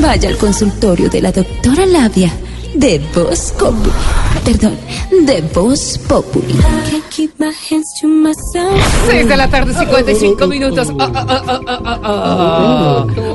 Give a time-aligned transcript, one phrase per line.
[0.00, 2.32] Vaya al consultorio de la doctora Labia
[2.74, 3.90] de Voz Populi.
[4.44, 4.76] Perdón,
[5.26, 6.54] de Voz Populi.
[9.06, 10.88] Seis de la tarde, 55 minutos.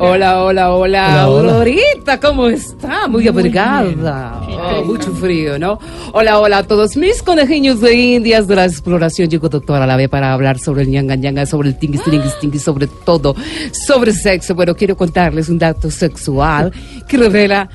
[0.00, 1.22] Hola, hola, hola.
[1.22, 3.06] Aurorita, ¿cómo está?
[3.08, 4.40] Muy abrigada.
[4.48, 5.78] Oh, mucho frío, ¿no?
[6.12, 9.28] Hola, hola a todos mis conejillos de indias de la exploración.
[9.30, 12.88] Llegó doctora Lave para hablar sobre el ñanga ñanga, sobre el tingis tingis tingis, sobre
[12.88, 13.36] todo,
[13.72, 14.54] sobre sexo.
[14.54, 16.72] Bueno, quiero contarles un dato sexual
[17.08, 17.68] que revela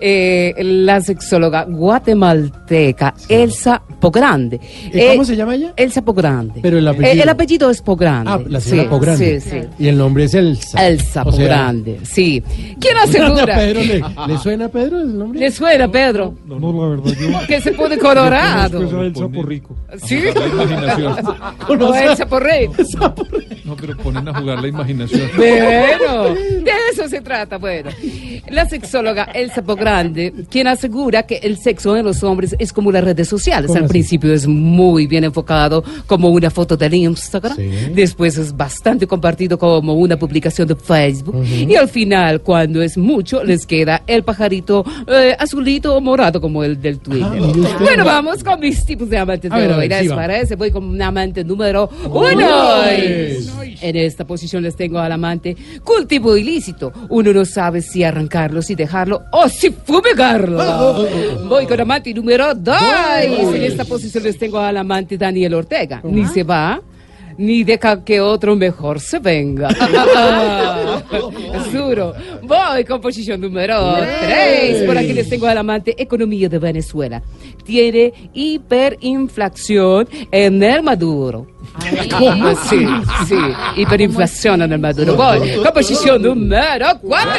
[0.00, 4.60] eh, la sexóloga guatemalteca Elsa Pogrande.
[4.92, 5.72] ¿Y cómo se llama ella?
[5.76, 6.60] Elsa Pogrande.
[6.62, 7.12] Pero el apellido.
[7.12, 8.30] Eh, el apellido es Pogrande.
[8.30, 9.40] Ah, la señora Sí, Pogrande.
[9.40, 9.60] Sí, sí.
[9.78, 10.86] Y el nombre es Elsa.
[10.86, 12.42] Elsa O sea, Pogrande, sí.
[12.80, 13.56] ¿Quién ¿a asegura?
[13.56, 15.40] Pedro le, ¿Le suena a Pedro el nombre?
[15.40, 16.34] ¿Le suena, Pedro?
[16.46, 17.46] No, no, la verdad, yo.
[17.46, 18.78] Que se pone colorado.
[18.78, 19.76] Conozco esa del Sapo Rico.
[20.02, 20.20] ¿Sí?
[20.34, 21.16] La imaginación.
[21.80, 22.68] O Elsa Porrey.
[23.64, 25.30] No, pero ponen a jugar la imaginación.
[25.36, 26.34] Bueno,
[27.20, 27.58] se trata.
[27.58, 27.90] Bueno,
[28.48, 33.04] la sexóloga Elsa Pogrande, quien asegura que el sexo en los hombres es como las
[33.04, 33.66] redes sociales.
[33.68, 33.90] ¿Cómo Al así?
[33.92, 37.68] principio es muy bien enfocado como una foto del Instagram, Sí.
[37.94, 43.44] después es bastante compartido como una publicación de Facebook y al final, cuando es mucho,
[43.44, 47.26] les queda el pajarito eh, azulito o morado como el del Twitter.
[47.30, 49.50] Ah, bueno, vamos con mis tipos de amantes.
[49.52, 50.56] A ver, ¿les parece?
[50.56, 52.82] Voy con un amante número uno.
[53.82, 56.92] En esta posición les tengo al amante cultivo ilícito.
[57.10, 60.58] Uno no sabe si arrancarlo, si dejarlo o si fumigarlo.
[61.48, 62.80] Voy con amante número dos.
[63.22, 66.00] En esta posición les tengo al amante Daniel Ortega.
[66.04, 66.80] Ni se va.
[67.40, 69.68] Ni deja que otro mejor se venga.
[71.54, 72.12] Es duro.
[72.42, 74.82] Voy con posición número 3.
[74.84, 77.22] Por aquí les tengo al amante economía de Venezuela.
[77.64, 81.46] Tiene hiperinflación en el Maduro.
[82.68, 82.86] Sí,
[83.28, 83.36] sí,
[83.76, 85.14] hiperinflación en el Maduro.
[85.14, 87.30] Voy con posición número 4.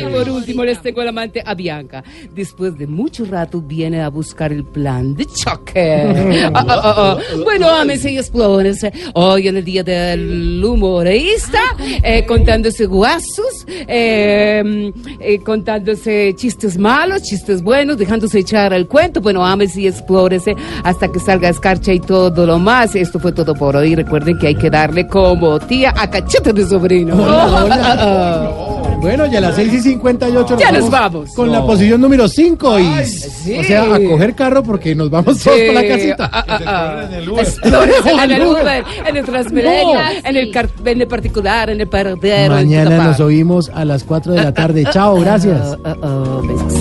[0.00, 2.02] Y por último les tengo al amante a Bianca.
[2.34, 6.40] Después de mucho rato viene a buscar el plan de choque.
[6.54, 7.18] Ah, ah, ah, ah.
[7.44, 8.92] Bueno, ámense y explórense.
[9.14, 11.60] Hoy en el día del humorista,
[12.02, 19.20] eh, contándose guasos, eh, eh, contándose chistes malos, chistes buenos, dejándose echar el cuento.
[19.20, 20.54] Bueno, ámense y explórense
[20.84, 22.94] hasta que salga escarcha y todo lo más.
[22.94, 23.94] Esto fue todo por hoy.
[23.94, 27.12] Recuerden que hay que darle como tía a cachete de sobrino.
[29.02, 31.30] Bueno, ya a las 6 y 58 Ya nos vamos.
[31.34, 33.58] Con la posición número 5 y sí.
[33.58, 35.66] o sea, a coger carro porque nos vamos todos Sí.
[35.66, 36.30] para la casita.
[36.32, 37.02] Ah, ah, ah.
[37.08, 37.46] en el Uber.
[37.64, 41.88] En el No, Uber, en el Transmilenio, en el, car- en el particular, en el
[41.88, 42.54] perdero.
[42.54, 44.84] Mañana nos oímos a las 4 de la tarde.
[44.92, 45.76] Chao, gracias.
[45.84, 46.72] Ah, ah, ah, besos.